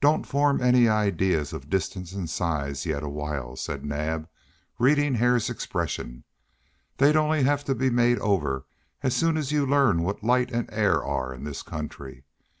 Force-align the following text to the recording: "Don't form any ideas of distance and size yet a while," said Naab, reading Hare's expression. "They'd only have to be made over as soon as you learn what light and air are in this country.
"Don't 0.00 0.28
form 0.28 0.60
any 0.62 0.88
ideas 0.88 1.52
of 1.52 1.68
distance 1.68 2.12
and 2.12 2.30
size 2.30 2.86
yet 2.86 3.02
a 3.02 3.08
while," 3.08 3.56
said 3.56 3.84
Naab, 3.84 4.28
reading 4.78 5.16
Hare's 5.16 5.50
expression. 5.50 6.22
"They'd 6.98 7.16
only 7.16 7.42
have 7.42 7.64
to 7.64 7.74
be 7.74 7.90
made 7.90 8.20
over 8.20 8.66
as 9.02 9.16
soon 9.16 9.36
as 9.36 9.50
you 9.50 9.66
learn 9.66 10.04
what 10.04 10.22
light 10.22 10.52
and 10.52 10.72
air 10.72 11.04
are 11.04 11.34
in 11.34 11.42
this 11.42 11.64
country. 11.64 12.22